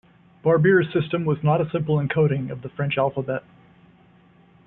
[0.41, 3.43] Barbier's system was not a simple encoding of the French alphabet.